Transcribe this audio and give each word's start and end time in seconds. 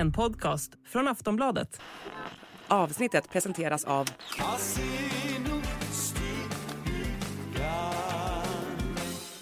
En 0.00 0.12
podcast 0.12 0.72
från 0.88 1.08
Aftonbladet. 1.08 1.80
Avsnittet 2.68 3.30
presenteras 3.30 3.84
av 3.84 4.08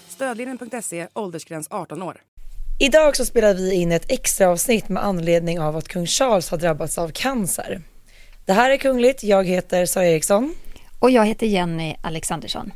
Stödlinjen.se, 0.08 1.08
åldersgräns 1.14 1.68
18 1.70 2.02
år. 2.02 2.20
Idag 2.80 3.16
så 3.16 3.24
spelar 3.24 3.54
vi 3.54 3.74
in 3.74 3.92
ett 3.92 4.10
extra 4.12 4.48
avsnitt 4.48 4.88
med 4.88 5.04
anledning 5.04 5.60
av 5.60 5.76
att 5.76 5.88
kung 5.88 6.06
Charles 6.06 6.50
har 6.50 6.58
drabbats 6.58 6.98
av 6.98 7.08
cancer. 7.08 7.82
Det 8.46 8.52
här 8.52 8.70
är 8.70 8.76
Kungligt, 8.76 9.22
jag 9.22 9.44
heter 9.46 9.86
Sara 9.86 10.06
Eriksson. 10.06 10.54
Och 10.98 11.10
jag 11.10 11.26
heter 11.26 11.46
Jenny 11.46 11.96
Alexandersson. 12.02 12.72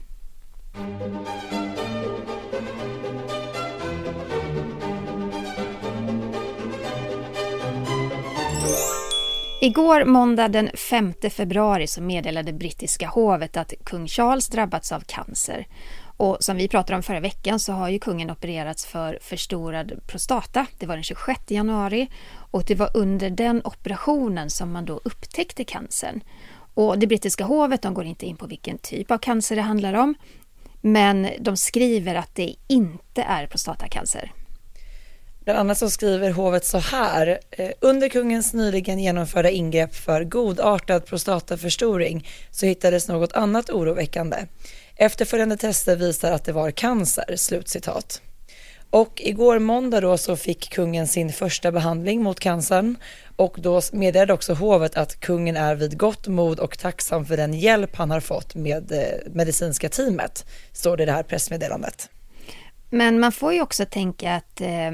Igår 9.64 10.04
måndag 10.04 10.48
den 10.48 10.71
5 10.75 11.12
februari 11.30 11.86
så 11.86 12.02
meddelade 12.02 12.52
brittiska 12.52 13.08
hovet 13.08 13.57
att 13.57 13.75
kung 13.85 14.08
Charles 14.08 14.48
drabbats 14.48 14.93
av 14.93 15.00
cancer. 15.00 15.66
Och 16.16 16.36
som 16.40 16.57
vi 16.57 16.68
pratade 16.68 16.96
om 16.96 17.02
förra 17.02 17.21
veckan 17.21 17.58
så 17.58 17.72
har 17.72 17.88
ju 17.88 17.98
kungen 17.98 18.30
opererats 18.30 18.86
för 18.86 19.18
förstorad 19.22 19.93
prostata. 20.07 20.66
Det 20.79 20.86
var 20.86 20.94
den 20.94 21.02
26 21.02 21.50
januari 21.50 22.11
och 22.50 22.64
det 22.64 22.75
var 22.75 22.90
under 22.94 23.30
den 23.30 23.61
operationen 23.64 24.50
som 24.50 24.72
man 24.72 24.85
då 24.85 25.00
upptäckte 25.04 25.64
cancern. 25.64 26.21
Och 26.74 26.99
det 26.99 27.07
brittiska 27.07 27.44
hovet 27.44 27.82
de 27.82 27.94
går 27.94 28.04
inte 28.04 28.26
in 28.26 28.36
på 28.36 28.46
vilken 28.46 28.79
typ 28.79 29.10
av 29.10 29.18
cancer 29.18 29.57
det 29.57 29.63
handlar 29.63 29.94
om. 29.94 30.14
Men 30.80 31.29
de 31.40 31.57
skriver 31.57 32.14
att 32.14 32.34
det 32.34 32.55
inte 32.69 33.22
är 33.22 33.47
prostatacancer. 33.47 34.33
Bland 35.45 35.59
annat 35.59 35.78
så 35.78 35.91
skriver 35.91 36.31
hovet 36.31 36.64
så 36.64 36.78
här. 36.78 37.39
Eh, 37.50 37.70
Under 37.80 38.08
kungens 38.08 38.53
nyligen 38.53 38.98
genomförda 38.98 39.50
ingrepp 39.50 39.94
för 39.94 40.25
godartad 40.25 41.06
prostataförstoring 41.06 42.28
så 42.50 42.66
hittades 42.66 43.08
något 43.08 43.33
annat 43.33 43.70
oroväckande. 43.70 44.36
Efterföljande 44.97 45.56
tester 45.56 45.97
visar 45.97 46.33
att 46.33 46.44
det 46.44 46.53
var 46.53 46.70
cancer." 46.70 47.36
Slutcitat. 47.36 48.22
Och 48.91 49.20
igår 49.25 49.58
måndag 49.58 50.00
då 50.00 50.19
så 50.19 50.36
fick 50.36 50.70
kungen 50.70 51.06
sin 51.06 51.33
första 51.33 51.72
behandling 51.72 52.22
mot 52.22 52.41
cancern 52.41 52.97
och 53.36 53.56
då 53.59 53.81
meddelade 53.92 54.33
också 54.33 54.55
hovet 54.55 54.97
att 54.97 55.20
kungen 55.20 55.56
är 55.56 55.75
vid 55.75 55.98
gott 55.98 56.27
mod 56.27 56.61
och 56.61 56.78
tacksam 56.78 57.27
för 57.27 57.36
den 57.36 57.55
hjälp 57.55 57.97
han 57.97 58.11
har 58.11 58.20
fått 58.20 58.55
med 58.55 58.92
eh, 58.92 59.33
medicinska 59.33 59.88
teamet, 59.88 60.47
står 60.72 60.97
det 60.97 61.03
i 61.03 61.06
det 61.06 61.12
här 61.12 61.22
pressmeddelandet. 61.22 62.11
Men 62.91 63.20
man 63.20 63.33
får 63.33 63.53
ju 63.53 63.62
också 63.62 63.84
tänka 63.84 64.34
att 64.34 64.61
eh, 64.61 64.91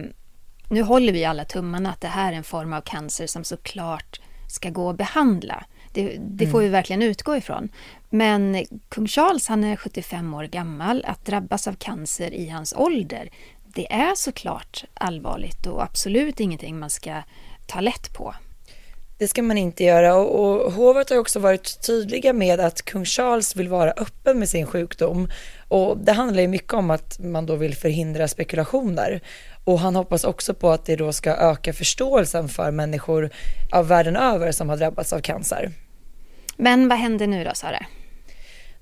nu 0.71 0.83
håller 0.83 1.13
vi 1.13 1.25
alla 1.25 1.45
tummarna 1.45 1.91
att 1.91 2.01
det 2.01 2.09
här 2.09 2.33
är 2.33 2.37
en 2.37 2.45
form 2.45 2.73
av 2.73 2.81
cancer 2.81 3.27
som 3.27 3.45
såklart 3.45 4.21
ska 4.49 4.71
gå 4.71 4.91
att 4.91 4.97
behandla. 4.97 5.65
Det, 5.93 6.17
det 6.21 6.47
får 6.47 6.59
vi 6.59 6.65
mm. 6.65 6.73
verkligen 6.73 7.03
utgå 7.03 7.37
ifrån. 7.37 7.69
Men 8.11 8.65
kung 8.89 9.07
Charles 9.07 9.49
han 9.49 9.65
är 9.65 9.77
75 9.77 10.35
år 10.35 10.45
gammal. 10.45 11.05
Att 11.07 11.25
drabbas 11.25 11.69
av 11.69 11.73
cancer 11.73 12.35
i 12.35 12.49
hans 12.49 12.75
ålder, 12.77 13.29
det 13.75 13.93
är 13.93 14.15
såklart 14.15 14.85
allvarligt 14.95 15.67
och 15.67 15.83
absolut 15.83 16.41
ingenting 16.41 16.79
man 16.79 16.91
ska 16.91 17.23
ta 17.67 17.81
lätt 17.81 18.15
på. 18.15 18.35
Det 19.19 19.29
ska 19.29 19.43
man 19.43 19.59
inte 19.59 19.85
göra 19.85 20.17
och, 20.17 20.65
och 20.65 20.73
hovet 20.73 21.11
har 21.11 21.17
också 21.17 21.39
varit 21.39 21.87
tydliga 21.87 22.33
med 22.33 22.61
att 22.61 22.83
kung 22.83 23.05
Charles 23.05 23.57
vill 23.57 23.69
vara 23.69 23.91
öppen 23.91 24.39
med 24.39 24.49
sin 24.49 24.67
sjukdom 24.67 25.29
och 25.69 25.99
det 25.99 26.13
handlar 26.13 26.43
ju 26.43 26.49
mycket 26.49 26.73
om 26.73 26.91
att 26.91 27.19
man 27.19 27.47
då 27.47 27.57
vill 27.57 27.75
förhindra 27.75 28.29
spekulationer 28.29 29.21
och 29.69 29.79
han 29.79 29.97
hoppas 29.97 30.25
också 30.25 30.55
på 30.55 30.71
att 30.71 30.85
det 30.85 30.97
då 30.97 31.13
ska 31.13 31.31
öka 31.31 31.73
förståelsen 31.73 32.49
för 32.49 32.71
människor 32.71 33.31
av 33.73 33.89
världen 33.89 34.17
över 34.17 34.53
som 34.53 34.69
har 34.69 34.77
drabbats 34.77 35.13
av 35.13 35.21
cancer. 35.21 35.71
Men 36.57 36.89
vad 36.89 36.99
händer 36.99 37.27
nu 37.27 37.45
då 37.45 37.51
Sara? 37.55 37.87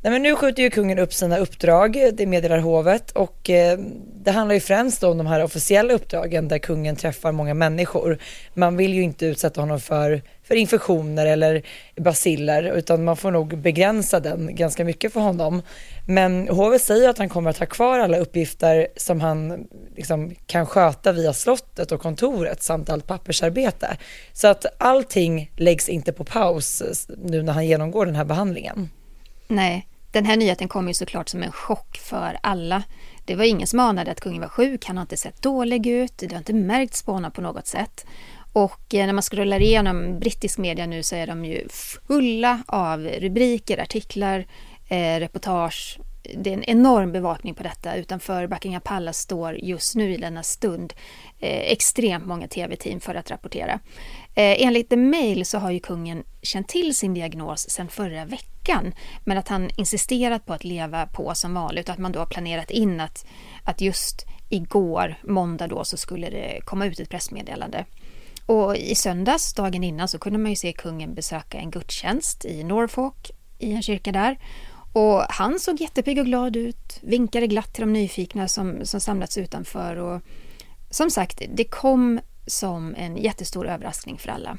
Nej, 0.03 0.12
men 0.12 0.23
nu 0.23 0.37
skjuter 0.37 0.62
ju 0.62 0.71
kungen 0.71 0.99
upp 0.99 1.12
sina 1.12 1.39
uppdrag, 1.39 2.11
det 2.12 2.27
meddelar 2.27 2.59
hovet 2.59 3.11
och 3.11 3.51
eh, 3.51 3.79
det 4.23 4.31
handlar 4.31 4.55
ju 4.55 4.61
främst 4.61 5.03
om 5.05 5.19
de 5.19 5.27
här 5.27 5.45
officiella 5.45 5.95
uppdragen 5.95 6.49
där 6.49 6.59
kungen 6.59 6.97
träffar 6.97 7.33
många 7.33 7.55
människor. 7.55 8.19
Man 8.55 8.77
vill 8.77 8.95
ju 8.95 9.03
inte 9.03 9.27
utsätta 9.27 9.61
honom 9.61 9.81
för, 9.81 10.23
för 10.43 10.55
infektioner 10.55 11.27
eller 11.27 11.62
basiller 11.97 12.62
utan 12.62 13.05
man 13.05 13.17
får 13.17 13.31
nog 13.31 13.59
begränsa 13.59 14.21
den 14.21 14.55
ganska 14.55 14.85
mycket 14.85 15.12
för 15.12 15.21
honom. 15.21 15.62
Men 16.06 16.49
hovet 16.49 16.83
säger 16.83 17.09
att 17.09 17.19
han 17.19 17.29
kommer 17.29 17.51
att 17.51 17.59
ha 17.59 17.67
kvar 17.67 17.99
alla 17.99 18.19
uppgifter 18.19 18.89
som 18.97 19.21
han 19.21 19.67
liksom 19.97 20.35
kan 20.47 20.67
sköta 20.67 21.12
via 21.12 21.33
slottet 21.33 21.93
och 21.93 22.01
kontoret 22.01 22.62
samt 22.62 22.91
allt 22.91 23.06
pappersarbete. 23.06 23.97
Så 24.33 24.49
att 24.49 24.67
allting 24.79 25.51
läggs 25.56 25.89
inte 25.89 26.12
på 26.12 26.25
paus 26.25 26.83
nu 27.25 27.43
när 27.43 27.53
han 27.53 27.67
genomgår 27.67 28.06
den 28.06 28.17
här 28.17 28.25
behandlingen. 28.25 28.89
Nej, 29.49 29.89
den 30.11 30.25
här 30.25 30.37
nyheten 30.37 30.69
kom 30.69 30.89
ju 30.89 30.95
såklart 30.95 31.29
som 31.29 31.43
en 31.43 31.53
chock 31.53 31.97
för 31.97 32.39
alla. 32.43 32.83
Det 33.25 33.34
var 33.34 33.45
ingen 33.45 33.67
som 33.67 33.81
anade 33.81 34.11
att 34.11 34.21
kungen 34.21 34.41
var 34.41 34.49
sjuk, 34.49 34.84
han 34.84 34.97
har 34.97 35.03
inte 35.03 35.17
sett 35.17 35.43
dålig 35.43 35.87
ut, 35.87 36.19
det 36.19 36.33
har 36.33 36.39
inte 36.39 36.53
märkts 36.53 37.03
på 37.03 37.12
honom 37.12 37.33
på 37.33 37.41
något 37.41 37.67
sätt. 37.67 38.06
Och 38.53 38.95
eh, 38.95 39.06
när 39.06 39.12
man 39.12 39.23
scrollar 39.23 39.62
igenom 39.62 40.19
brittisk 40.19 40.59
media 40.59 40.87
nu 40.87 41.03
så 41.03 41.17
är 41.17 41.27
de 41.27 41.45
ju 41.45 41.69
fulla 41.69 42.62
av 42.67 43.01
rubriker, 43.01 43.79
artiklar, 43.81 44.47
eh, 44.89 45.21
reportage. 45.21 45.99
Det 46.35 46.51
är 46.51 46.55
en 46.55 46.65
enorm 46.65 47.12
bevakning 47.12 47.55
på 47.55 47.62
detta. 47.62 47.97
Utanför 47.97 48.47
Buckingham 48.47 48.81
Palace 48.81 49.23
står 49.23 49.55
just 49.55 49.95
nu 49.95 50.15
i 50.15 50.17
denna 50.17 50.43
stund 50.43 50.93
eh, 51.39 51.73
extremt 51.73 52.27
många 52.27 52.49
tv-team 52.49 53.01
för 53.01 53.15
att 53.15 53.31
rapportera. 53.31 53.81
Eh, 54.39 54.67
enligt 54.67 54.91
The 54.91 54.97
Mail 54.97 55.47
så 55.47 55.59
har 55.59 55.71
ju 55.71 55.81
kungen 55.81 56.25
känt 56.43 56.69
till 56.69 56.97
sin 56.97 57.15
diagnos 57.15 57.71
sedan 57.71 57.89
förra 57.89 58.25
veckan 58.25 58.95
men 59.25 59.39
att 59.39 59.49
han 59.49 59.71
insisterat 59.77 60.47
på 60.47 60.53
att 60.53 60.65
leva 60.65 61.07
på 61.07 61.35
som 61.35 61.55
vanligt 61.55 61.89
och 61.89 61.93
att 61.93 61.99
man 61.99 62.13
då 62.13 62.19
har 62.19 62.27
planerat 62.27 62.71
in 62.71 63.01
att, 63.01 63.27
att 63.65 63.81
just 63.81 64.27
igår, 64.49 65.15
måndag 65.23 65.67
då, 65.67 65.85
så 65.85 65.97
skulle 65.97 66.31
det 66.31 66.61
komma 66.65 66.87
ut 66.87 67.01
ett 67.01 67.11
pressmeddelande. 67.11 67.85
Och 68.47 68.77
i 68.77 68.95
söndags, 68.95 69.55
dagen 69.55 69.85
innan, 69.85 70.09
så 70.09 70.19
kunde 70.19 70.39
man 70.39 70.51
ju 70.51 70.57
se 70.57 70.73
kungen 70.73 71.15
besöka 71.15 71.59
en 71.59 71.71
gudstjänst 71.71 72.45
i 72.45 72.65
Norfolk, 72.65 73.31
i 73.59 73.73
en 73.73 73.83
kyrka 73.83 74.13
där. 74.13 74.39
Och 74.93 75.23
han 75.29 75.59
såg 75.59 75.81
jättepigg 75.81 76.19
och 76.19 76.27
glad 76.27 76.57
ut, 76.57 76.99
vinkade 77.03 77.47
glatt 77.47 77.75
till 77.75 77.81
de 77.81 77.93
nyfikna 77.93 78.49
som, 78.49 78.87
som 78.87 79.01
samlats 79.01 79.39
utanför. 79.39 79.97
Och 79.97 80.23
som 80.91 81.11
sagt, 81.11 81.43
det 81.55 81.65
kom 81.65 82.21
som 82.47 82.95
en 82.95 83.17
jättestor 83.17 83.69
överraskning 83.69 84.19
för 84.19 84.29
alla. 84.29 84.59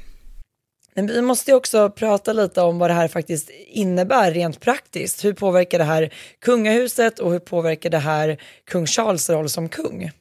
Men 0.94 1.08
vi 1.08 1.22
måste 1.22 1.54
också 1.54 1.90
prata 1.90 2.34
lite 2.34 2.62
om 2.62 2.80
vad 2.80 2.90
det 2.90 2.94
här 2.94 3.08
faktiskt 3.08 3.50
innebär 3.68 4.32
rent 4.32 4.60
praktiskt. 4.60 5.26
Hur 5.26 5.34
påverkar 5.34 5.78
det 5.78 5.84
här 5.84 6.14
kungahuset 6.40 7.20
och 7.20 7.32
hur 7.32 7.40
påverkar 7.40 7.90
det 7.90 7.98
här 7.98 8.38
kung 8.66 8.86
Charles 8.86 9.30
roll 9.30 9.50
som 9.50 9.70
kung? 9.70 10.12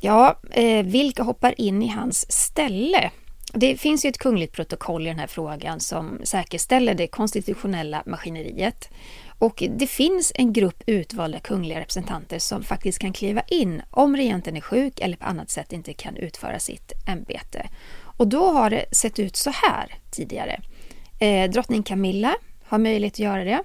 Ja, 0.00 0.38
eh, 0.50 0.84
vilka 0.84 1.22
hoppar 1.22 1.60
in 1.60 1.82
i 1.82 1.88
hans 1.88 2.32
ställe? 2.32 3.10
Det 3.52 3.76
finns 3.76 4.04
ju 4.04 4.08
ett 4.08 4.18
kungligt 4.18 4.52
protokoll 4.52 5.06
i 5.06 5.10
den 5.10 5.18
här 5.18 5.26
frågan 5.26 5.80
som 5.80 6.20
säkerställer 6.24 6.94
det 6.94 7.06
konstitutionella 7.06 8.02
maskineriet. 8.06 8.88
Och 9.38 9.62
det 9.70 9.86
finns 9.86 10.32
en 10.34 10.52
grupp 10.52 10.82
utvalda 10.86 11.38
kungliga 11.38 11.80
representanter 11.80 12.38
som 12.38 12.62
faktiskt 12.62 12.98
kan 12.98 13.12
kliva 13.12 13.42
in 13.48 13.82
om 13.90 14.16
regenten 14.16 14.56
är 14.56 14.60
sjuk 14.60 15.00
eller 15.00 15.16
på 15.16 15.24
annat 15.24 15.50
sätt 15.50 15.72
inte 15.72 15.94
kan 15.94 16.16
utföra 16.16 16.58
sitt 16.58 16.92
ämbete. 17.06 17.68
Och 18.16 18.28
då 18.28 18.50
har 18.50 18.70
det 18.70 18.84
sett 18.92 19.18
ut 19.18 19.36
så 19.36 19.50
här 19.50 19.94
tidigare. 20.10 20.60
Eh, 21.18 21.50
drottning 21.50 21.82
Camilla 21.82 22.34
har 22.64 22.78
möjlighet 22.78 23.14
att 23.14 23.18
göra 23.18 23.44
det. 23.44 23.62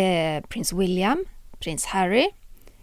Eh, 0.00 0.42
prins 0.46 0.72
William, 0.72 1.24
prins 1.58 1.84
Harry, 1.84 2.30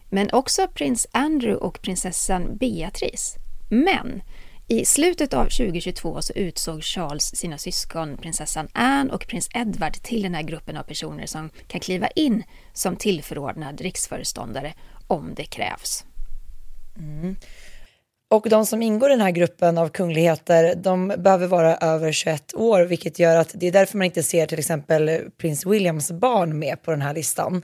men 0.09 0.29
också 0.31 0.67
prins 0.67 1.07
Andrew 1.11 1.65
och 1.65 1.81
prinsessan 1.81 2.57
Beatrice. 2.57 3.35
Men 3.69 4.21
i 4.69 4.85
slutet 4.85 5.33
av 5.33 5.43
2022 5.43 6.21
så 6.21 6.33
utsåg 6.33 6.83
Charles 6.83 7.35
sina 7.35 7.57
syskon 7.57 8.17
prinsessan 8.17 8.67
Anne 8.73 9.13
och 9.13 9.27
prins 9.27 9.49
Edward 9.53 9.93
till 9.93 10.21
den 10.21 10.35
här 10.35 10.41
gruppen 10.41 10.77
av 10.77 10.83
personer 10.83 11.25
som 11.25 11.49
kan 11.67 11.81
kliva 11.81 12.07
in 12.07 12.43
som 12.73 12.95
tillförordnad 12.95 13.81
riksföreståndare 13.81 14.73
om 15.07 15.33
det 15.35 15.45
krävs. 15.45 16.05
Mm. 16.97 17.35
Och 18.29 18.49
de 18.49 18.65
som 18.65 18.81
ingår 18.81 19.09
i 19.09 19.13
den 19.13 19.21
här 19.21 19.31
gruppen 19.31 19.77
av 19.77 19.89
kungligheter, 19.89 20.75
de 20.75 21.07
behöver 21.07 21.47
vara 21.47 21.77
över 21.77 22.11
21 22.11 22.53
år, 22.53 22.81
vilket 22.81 23.19
gör 23.19 23.35
att 23.35 23.51
det 23.53 23.67
är 23.67 23.71
därför 23.71 23.97
man 23.97 24.05
inte 24.05 24.23
ser 24.23 24.45
till 24.45 24.59
exempel 24.59 25.21
prins 25.37 25.65
Williams 25.65 26.11
barn 26.11 26.59
med 26.59 26.83
på 26.83 26.91
den 26.91 27.01
här 27.01 27.13
listan. 27.13 27.63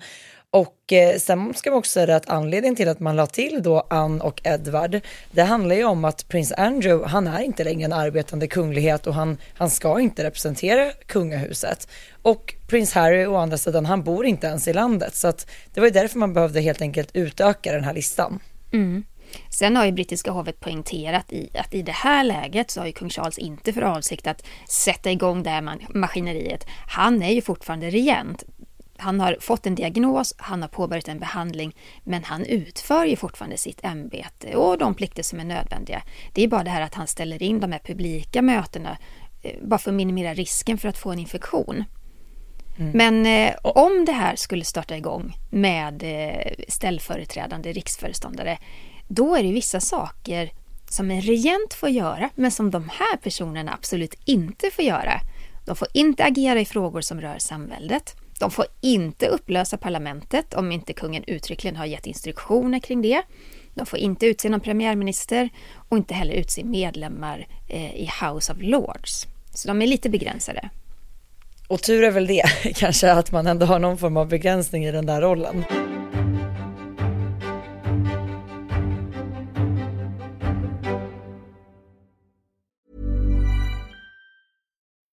Och 0.53 0.93
eh, 0.93 1.17
sen 1.17 1.53
ska 1.53 1.69
man 1.69 1.79
också 1.79 1.91
säga 1.91 2.15
att 2.15 2.29
anledningen 2.29 2.75
till 2.75 2.89
att 2.89 2.99
man 2.99 3.15
la 3.15 3.27
till 3.27 3.63
då 3.63 3.87
Ann 3.89 4.21
och 4.21 4.41
Edward, 4.43 4.99
det 5.31 5.43
handlar 5.43 5.75
ju 5.75 5.83
om 5.83 6.05
att 6.05 6.27
prins 6.27 6.51
Andrew, 6.51 7.09
han 7.09 7.27
är 7.27 7.41
inte 7.41 7.63
längre 7.63 7.85
en 7.85 7.93
arbetande 7.93 8.47
kunglighet 8.47 9.07
och 9.07 9.13
han, 9.13 9.37
han 9.53 9.69
ska 9.69 9.99
inte 9.99 10.23
representera 10.23 10.91
kungahuset. 10.91 11.87
Och 12.21 12.55
prins 12.67 12.93
Harry 12.93 13.25
å 13.25 13.35
andra 13.35 13.57
sidan, 13.57 13.85
han 13.85 14.03
bor 14.03 14.25
inte 14.25 14.47
ens 14.47 14.67
i 14.67 14.73
landet 14.73 15.15
så 15.15 15.27
att 15.27 15.47
det 15.73 15.79
var 15.79 15.87
ju 15.87 15.93
därför 15.93 16.19
man 16.19 16.33
behövde 16.33 16.61
helt 16.61 16.81
enkelt 16.81 17.09
utöka 17.13 17.71
den 17.71 17.83
här 17.83 17.93
listan. 17.93 18.39
Mm. 18.73 19.03
Sen 19.49 19.75
har 19.75 19.85
ju 19.85 19.91
brittiska 19.91 20.31
hovet 20.31 20.59
poängterat 20.59 21.33
i 21.33 21.49
att 21.57 21.73
i 21.73 21.81
det 21.81 21.91
här 21.91 22.23
läget 22.23 22.71
så 22.71 22.79
har 22.79 22.87
ju 22.87 22.93
kung 22.93 23.09
Charles 23.09 23.37
inte 23.37 23.73
för 23.73 23.81
avsikt 23.81 24.27
att 24.27 24.45
sätta 24.69 25.11
igång 25.11 25.43
det 25.43 25.49
här 25.49 25.77
maskineriet. 25.89 26.65
Han 26.87 27.21
är 27.23 27.31
ju 27.31 27.41
fortfarande 27.41 27.89
regent. 27.89 28.43
Han 28.97 29.19
har 29.19 29.37
fått 29.39 29.65
en 29.65 29.75
diagnos, 29.75 30.33
han 30.37 30.61
har 30.61 30.69
påbörjat 30.69 31.07
en 31.07 31.19
behandling, 31.19 31.75
men 32.03 32.23
han 32.23 32.45
utför 32.45 33.05
ju 33.05 33.15
fortfarande 33.15 33.57
sitt 33.57 33.83
ämbete 33.83 34.55
och 34.55 34.77
de 34.77 34.93
plikter 34.93 35.23
som 35.23 35.39
är 35.39 35.43
nödvändiga. 35.43 36.03
Det 36.33 36.43
är 36.43 36.47
bara 36.47 36.63
det 36.63 36.69
här 36.69 36.81
att 36.81 36.93
han 36.93 37.07
ställer 37.07 37.43
in 37.43 37.59
de 37.59 37.71
här 37.71 37.79
publika 37.79 38.41
mötena 38.41 38.97
eh, 39.41 39.59
bara 39.61 39.77
för 39.77 39.91
att 39.91 39.95
minimera 39.95 40.33
risken 40.33 40.77
för 40.77 40.89
att 40.89 40.97
få 40.97 41.11
en 41.11 41.19
infektion. 41.19 41.83
Mm. 42.79 42.91
Men 42.91 43.25
eh, 43.25 43.55
om 43.63 44.05
det 44.05 44.11
här 44.11 44.35
skulle 44.35 44.63
starta 44.63 44.97
igång 44.97 45.37
med 45.49 46.03
eh, 46.03 46.65
ställföreträdande 46.67 47.71
riksföreståndare, 47.71 48.57
då 49.07 49.35
är 49.35 49.43
det 49.43 49.51
vissa 49.51 49.79
saker 49.79 50.51
som 50.89 51.11
en 51.11 51.21
regent 51.21 51.73
får 51.73 51.89
göra, 51.89 52.29
men 52.35 52.51
som 52.51 52.71
de 52.71 52.89
här 52.89 53.17
personerna 53.17 53.73
absolut 53.73 54.15
inte 54.25 54.71
får 54.71 54.85
göra. 54.85 55.19
De 55.65 55.75
får 55.75 55.87
inte 55.93 56.23
agera 56.23 56.59
i 56.59 56.65
frågor 56.65 57.01
som 57.01 57.21
rör 57.21 57.37
samväldet. 57.37 58.15
De 58.39 58.51
får 58.51 58.65
inte 58.81 59.27
upplösa 59.27 59.77
parlamentet 59.77 60.53
om 60.53 60.71
inte 60.71 60.93
kungen 60.93 61.23
uttryckligen 61.27 61.75
har 61.75 61.85
gett 61.85 62.07
instruktioner 62.07 62.79
kring 62.79 63.01
det. 63.01 63.21
De 63.73 63.85
får 63.85 63.99
inte 63.99 64.25
utse 64.25 64.49
någon 64.49 64.59
premiärminister 64.59 65.49
och 65.89 65.97
inte 65.97 66.13
heller 66.13 66.33
utse 66.33 66.63
medlemmar 66.63 67.47
eh, 67.69 67.95
i 67.95 68.09
House 68.21 68.53
of 68.53 68.57
Lords. 68.61 69.27
Så 69.53 69.67
de 69.67 69.81
är 69.81 69.87
lite 69.87 70.09
begränsade. 70.09 70.69
Och 71.67 71.81
tur 71.81 72.03
är 72.03 72.11
väl 72.11 72.27
det, 72.27 72.43
kanske 72.75 73.11
att 73.11 73.31
man 73.31 73.47
ändå 73.47 73.65
har 73.65 73.79
någon 73.79 73.97
form 73.97 74.17
av 74.17 74.27
begränsning 74.27 74.85
i 74.85 74.91
den 74.91 75.05
där 75.05 75.21
rollen. 75.21 75.63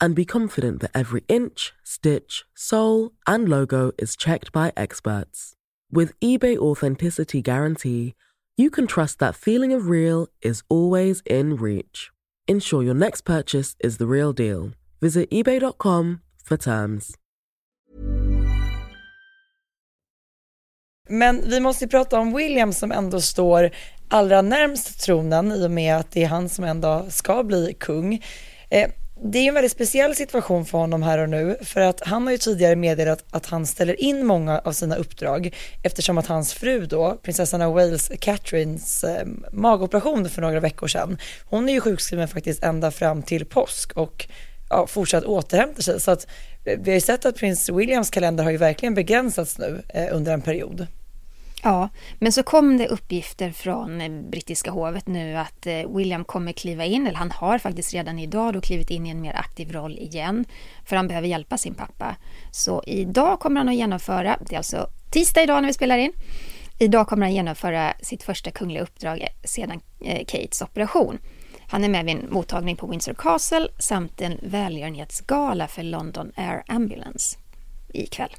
and 0.00 0.14
be 0.14 0.24
confident 0.24 0.80
that 0.80 0.90
every 0.94 1.22
inch, 1.28 1.72
stitch, 1.84 2.44
sole, 2.54 3.12
and 3.26 3.48
logo 3.48 3.92
is 3.98 4.16
checked 4.16 4.52
by 4.52 4.72
experts. 4.76 5.54
With 5.92 6.18
eBay 6.20 6.56
Authenticity 6.56 7.42
Guarantee, 7.42 8.14
you 8.56 8.70
can 8.70 8.86
trust 8.86 9.18
that 9.18 9.34
feeling 9.34 9.72
of 9.72 9.88
real 9.88 10.28
is 10.42 10.62
always 10.68 11.22
in 11.26 11.56
reach. 11.56 12.10
Ensure 12.46 12.82
your 12.82 12.94
next 12.94 13.22
purchase 13.22 13.76
is 13.80 13.98
the 13.98 14.06
real 14.06 14.32
deal. 14.32 14.72
Visit 15.00 15.30
eBay.com 15.30 16.20
for 16.44 16.56
terms. 16.56 17.16
Men 21.08 21.50
vi 21.50 21.60
måste 21.60 21.88
prata 21.88 22.18
om 22.18 22.32
William 22.32 22.72
som 22.72 22.92
ändå 22.92 23.20
står 23.20 23.70
allra 24.08 24.42
närmst 24.42 25.00
tronen 25.00 25.52
i 25.52 25.66
och 25.66 25.70
med 25.70 25.96
att 25.96 26.10
det 26.10 26.24
är 26.24 26.28
han 26.28 26.48
som 26.48 26.64
ändå 26.64 27.06
ska 27.08 27.42
bli 27.42 27.76
kung. 27.80 28.24
Eh, 28.70 28.90
det 29.22 29.38
är 29.38 29.48
en 29.48 29.54
väldigt 29.54 29.72
speciell 29.72 30.16
situation 30.16 30.66
för 30.66 30.78
honom 30.78 31.02
här 31.02 31.18
och 31.18 31.28
nu 31.28 31.56
för 31.62 31.80
att 31.80 32.00
han 32.00 32.22
har 32.26 32.32
ju 32.32 32.38
tidigare 32.38 32.76
meddelat 32.76 33.24
att 33.30 33.46
han 33.46 33.66
ställer 33.66 34.00
in 34.00 34.26
många 34.26 34.58
av 34.58 34.72
sina 34.72 34.96
uppdrag 34.96 35.56
eftersom 35.82 36.18
att 36.18 36.26
hans 36.26 36.54
fru 36.54 36.86
då, 36.86 37.18
prinsessan 37.22 37.62
av 37.62 37.74
Wales, 37.74 38.10
Catherines 38.20 39.04
eh, 39.04 39.26
magoperation 39.52 40.28
för 40.28 40.42
några 40.42 40.60
veckor 40.60 40.86
sedan, 40.86 41.18
hon 41.44 41.68
är 41.68 41.72
ju 41.72 41.80
sjukskriven 41.80 42.28
faktiskt 42.28 42.62
ända 42.62 42.90
fram 42.90 43.22
till 43.22 43.46
påsk 43.46 43.92
och 43.92 44.28
ja, 44.70 44.86
fortsatt 44.86 45.24
återhämtar 45.24 45.82
sig. 45.82 46.00
Så 46.00 46.10
att 46.10 46.26
eh, 46.64 46.78
vi 46.80 46.90
har 46.90 46.94
ju 46.94 47.00
sett 47.00 47.24
att 47.24 47.36
prins 47.36 47.68
Williams 47.68 48.10
kalender 48.10 48.44
har 48.44 48.50
ju 48.50 48.56
verkligen 48.56 48.94
begränsats 48.94 49.58
nu 49.58 49.82
eh, 49.88 50.16
under 50.16 50.32
en 50.32 50.42
period. 50.42 50.86
Ja, 51.62 51.88
men 52.18 52.32
så 52.32 52.42
kom 52.42 52.76
det 52.76 52.88
uppgifter 52.88 53.50
från 53.50 54.00
eh, 54.00 54.10
brittiska 54.30 54.70
hovet 54.70 55.06
nu 55.06 55.36
att 55.36 55.66
eh, 55.66 55.96
William 55.96 56.24
kommer 56.24 56.52
kliva 56.52 56.84
in, 56.84 57.06
eller 57.06 57.18
han 57.18 57.30
har 57.30 57.58
faktiskt 57.58 57.94
redan 57.94 58.18
idag 58.18 58.54
då 58.54 58.60
klivit 58.60 58.90
in 58.90 59.06
i 59.06 59.10
en 59.10 59.20
mer 59.20 59.36
aktiv 59.36 59.72
roll 59.72 59.98
igen, 59.98 60.44
för 60.84 60.96
han 60.96 61.08
behöver 61.08 61.28
hjälpa 61.28 61.58
sin 61.58 61.74
pappa. 61.74 62.16
Så 62.50 62.82
idag 62.86 63.40
kommer 63.40 63.60
han 63.60 63.68
att 63.68 63.74
genomföra, 63.74 64.38
det 64.48 64.54
är 64.54 64.58
alltså 64.58 64.86
tisdag 65.10 65.42
idag 65.42 65.62
när 65.62 65.68
vi 65.68 65.74
spelar 65.74 65.98
in, 65.98 66.12
idag 66.78 67.08
kommer 67.08 67.26
han 67.26 67.34
genomföra 67.34 67.94
sitt 68.02 68.22
första 68.22 68.50
kungliga 68.50 68.82
uppdrag 68.82 69.26
sedan 69.44 69.80
eh, 70.04 70.24
Kates 70.26 70.62
operation. 70.62 71.18
Han 71.68 71.84
är 71.84 71.88
med 71.88 72.04
vid 72.04 72.16
en 72.16 72.26
mottagning 72.30 72.76
på 72.76 72.86
Windsor 72.86 73.14
Castle 73.14 73.68
samt 73.78 74.20
en 74.20 74.38
välgörenhetsgala 74.42 75.68
för 75.68 75.82
London 75.82 76.32
Air 76.36 76.62
Ambulance 76.66 77.38
ikväll. 77.92 78.30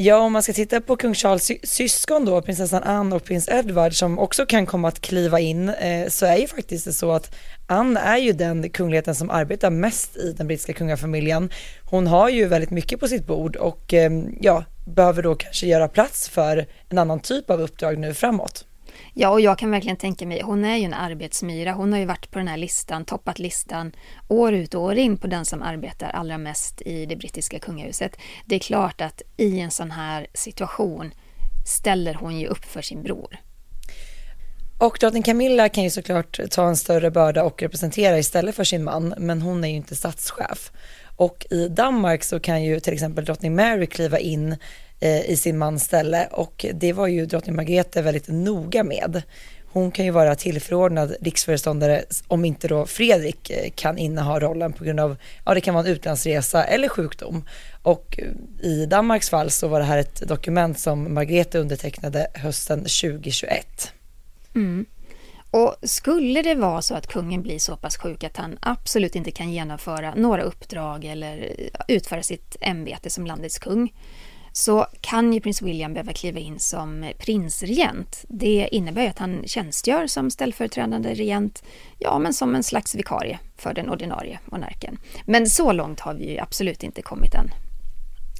Ja, 0.00 0.18
om 0.18 0.32
man 0.32 0.42
ska 0.42 0.52
titta 0.52 0.80
på 0.80 0.96
kung 0.96 1.14
Charles 1.14 1.52
syskon 1.62 2.24
då, 2.24 2.42
prinsessan 2.42 2.82
Anne 2.82 3.16
och 3.16 3.24
prins 3.24 3.48
Edward 3.48 3.94
som 3.94 4.18
också 4.18 4.46
kan 4.46 4.66
komma 4.66 4.88
att 4.88 5.00
kliva 5.00 5.40
in, 5.40 5.68
eh, 5.68 6.08
så 6.08 6.26
är 6.26 6.36
ju 6.36 6.46
faktiskt 6.46 6.84
det 6.84 6.92
så 6.92 7.12
att 7.12 7.34
Anne 7.66 8.00
är 8.00 8.16
ju 8.16 8.32
den 8.32 8.70
kungligheten 8.70 9.14
som 9.14 9.30
arbetar 9.30 9.70
mest 9.70 10.16
i 10.16 10.32
den 10.32 10.46
brittiska 10.46 10.72
kungafamiljen. 10.72 11.50
Hon 11.84 12.06
har 12.06 12.28
ju 12.28 12.46
väldigt 12.46 12.70
mycket 12.70 13.00
på 13.00 13.08
sitt 13.08 13.26
bord 13.26 13.56
och 13.56 13.94
eh, 13.94 14.10
ja, 14.40 14.64
behöver 14.86 15.22
då 15.22 15.34
kanske 15.34 15.66
göra 15.66 15.88
plats 15.88 16.28
för 16.28 16.66
en 16.88 16.98
annan 16.98 17.20
typ 17.20 17.50
av 17.50 17.60
uppdrag 17.60 17.98
nu 17.98 18.14
framåt. 18.14 18.67
Ja, 19.14 19.30
och 19.30 19.40
jag 19.40 19.58
kan 19.58 19.70
verkligen 19.70 19.96
tänka 19.96 20.26
mig, 20.26 20.42
hon 20.42 20.64
är 20.64 20.76
ju 20.76 20.84
en 20.84 20.94
arbetsmyra. 20.94 21.72
Hon 21.72 21.92
har 21.92 21.98
ju 21.98 22.06
varit 22.06 22.30
på 22.30 22.38
den 22.38 22.48
här 22.48 22.56
listan, 22.56 23.04
toppat 23.04 23.38
listan 23.38 23.92
år 24.28 24.52
ut 24.52 24.74
och 24.74 24.82
år 24.82 24.94
in 24.94 25.16
på 25.16 25.26
den 25.26 25.44
som 25.44 25.62
arbetar 25.62 26.08
allra 26.08 26.38
mest 26.38 26.82
i 26.82 27.06
det 27.06 27.16
brittiska 27.16 27.58
kungahuset. 27.58 28.16
Det 28.46 28.54
är 28.54 28.58
klart 28.58 29.00
att 29.00 29.22
i 29.36 29.60
en 29.60 29.70
sån 29.70 29.90
här 29.90 30.26
situation 30.34 31.12
ställer 31.66 32.14
hon 32.14 32.38
ju 32.38 32.46
upp 32.46 32.64
för 32.64 32.82
sin 32.82 33.02
bror. 33.02 33.38
Och 34.78 34.96
drottning 35.00 35.22
Camilla 35.22 35.68
kan 35.68 35.84
ju 35.84 35.90
såklart 35.90 36.40
ta 36.50 36.68
en 36.68 36.76
större 36.76 37.10
börda 37.10 37.44
och 37.44 37.62
representera 37.62 38.18
istället 38.18 38.54
för 38.54 38.64
sin 38.64 38.84
man, 38.84 39.14
men 39.18 39.42
hon 39.42 39.64
är 39.64 39.68
ju 39.68 39.74
inte 39.74 39.96
statschef. 39.96 40.72
Och 41.16 41.46
i 41.50 41.68
Danmark 41.68 42.24
så 42.24 42.40
kan 42.40 42.64
ju 42.64 42.80
till 42.80 42.92
exempel 42.92 43.24
drottning 43.24 43.54
Mary 43.54 43.86
kliva 43.86 44.18
in 44.18 44.56
Eh, 45.00 45.30
i 45.30 45.36
sin 45.36 45.58
mans 45.58 45.84
ställe 45.84 46.28
och 46.30 46.66
det 46.74 46.92
var 46.92 47.06
ju 47.06 47.26
drottning 47.26 47.56
Margrethe 47.56 48.02
väldigt 48.02 48.28
noga 48.28 48.84
med. 48.84 49.22
Hon 49.72 49.90
kan 49.90 50.04
ju 50.04 50.10
vara 50.10 50.34
tillförordnad 50.34 51.16
riksföreståndare 51.20 52.04
om 52.28 52.44
inte 52.44 52.68
då 52.68 52.86
Fredrik 52.86 53.50
eh, 53.50 53.70
kan 53.74 53.98
inneha 53.98 54.40
rollen 54.40 54.72
på 54.72 54.84
grund 54.84 55.00
av, 55.00 55.16
ja 55.44 55.54
det 55.54 55.60
kan 55.60 55.74
vara 55.74 55.86
en 55.86 55.92
utlandsresa 55.92 56.64
eller 56.64 56.88
sjukdom. 56.88 57.44
Och 57.82 58.18
eh, 58.18 58.66
i 58.70 58.86
Danmarks 58.86 59.30
fall 59.30 59.50
så 59.50 59.68
var 59.68 59.80
det 59.80 59.86
här 59.86 59.98
ett 59.98 60.28
dokument 60.28 60.78
som 60.78 61.14
Margrethe 61.14 61.58
undertecknade 61.58 62.26
hösten 62.34 62.78
2021. 62.78 63.92
Mm. 64.54 64.86
Och 65.50 65.76
skulle 65.82 66.42
det 66.42 66.54
vara 66.54 66.82
så 66.82 66.94
att 66.94 67.06
kungen 67.06 67.42
blir 67.42 67.58
så 67.58 67.76
pass 67.76 67.96
sjuk 67.96 68.24
att 68.24 68.36
han 68.36 68.58
absolut 68.60 69.16
inte 69.16 69.30
kan 69.30 69.52
genomföra 69.52 70.14
några 70.14 70.42
uppdrag 70.42 71.04
eller 71.04 71.52
utföra 71.88 72.22
sitt 72.22 72.56
ämbete 72.60 73.10
som 73.10 73.26
landets 73.26 73.58
kung 73.58 73.92
så 74.58 74.86
kan 75.00 75.32
ju 75.32 75.40
prins 75.40 75.62
William 75.62 75.94
behöva 75.94 76.12
kliva 76.12 76.38
in 76.38 76.58
som 76.58 77.12
prinsregent. 77.18 78.24
Det 78.28 78.68
innebär 78.72 79.02
ju 79.02 79.08
att 79.08 79.18
han 79.18 79.42
tjänstgör 79.46 80.06
som 80.06 80.30
ställföreträdande 80.30 81.14
regent, 81.14 81.62
ja 81.98 82.18
men 82.18 82.34
som 82.34 82.54
en 82.54 82.62
slags 82.62 82.94
vikarie 82.94 83.38
för 83.56 83.74
den 83.74 83.90
ordinarie 83.90 84.38
monarken. 84.44 84.98
Men 85.26 85.46
så 85.46 85.72
långt 85.72 86.00
har 86.00 86.14
vi 86.14 86.30
ju 86.32 86.38
absolut 86.38 86.82
inte 86.82 87.02
kommit 87.02 87.34
än. 87.34 87.50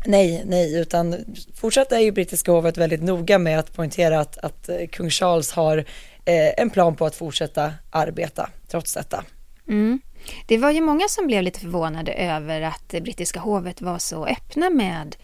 Nej, 0.07 0.43
nej, 0.47 0.81
utan 0.81 1.17
fortsatt 1.55 1.93
är 1.93 1.99
ju 1.99 2.13
brittiska 2.13 2.53
hovet 2.53 2.77
väldigt 2.77 3.03
noga 3.03 3.39
med 3.39 3.59
att 3.59 3.75
poängtera 3.75 4.21
att, 4.21 4.39
att 4.39 4.69
eh, 4.69 4.87
kung 4.93 5.11
Charles 5.11 5.53
har 5.53 5.79
eh, 6.25 6.53
en 6.57 6.71
plan 6.71 6.97
på 6.97 7.07
att 7.07 7.15
fortsätta 7.15 7.73
arbeta 7.91 8.51
trots 8.69 8.95
detta. 8.95 9.25
Mm. 9.69 10.01
Det 10.47 10.59
var 10.59 10.71
ju 10.71 10.81
många 10.81 11.09
som 11.09 11.27
blev 11.27 11.43
lite 11.43 11.61
förvånade 11.61 12.13
över 12.13 12.61
att 12.61 12.89
brittiska 12.89 13.41
hovet 13.41 13.81
var 13.81 13.99
så 13.99 14.27
öppna 14.27 14.71
med 14.71 15.17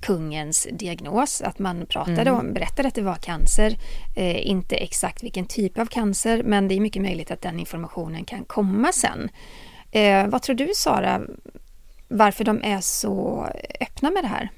kungens 0.00 0.68
diagnos, 0.72 1.42
att 1.42 1.58
man 1.58 1.86
pratade 1.86 2.20
mm. 2.20 2.34
om, 2.34 2.52
berättade 2.52 2.88
att 2.88 2.94
det 2.94 3.02
var 3.02 3.14
cancer, 3.14 3.76
eh, 4.16 4.46
inte 4.46 4.76
exakt 4.76 5.22
vilken 5.22 5.46
typ 5.46 5.78
av 5.78 5.86
cancer, 5.86 6.42
men 6.42 6.68
det 6.68 6.74
är 6.74 6.80
mycket 6.80 7.02
möjligt 7.02 7.30
att 7.30 7.42
den 7.42 7.60
informationen 7.60 8.24
kan 8.24 8.44
komma 8.44 8.92
sen. 8.92 9.28
Eh, 9.90 10.26
vad 10.26 10.42
tror 10.42 10.56
du 10.56 10.72
Sara, 10.74 11.20
varför 12.08 12.44
de 12.44 12.62
är 12.64 12.80
så 12.80 13.46
öppna 13.80 14.10
med 14.10 14.24
det 14.24 14.28
här? 14.28 14.50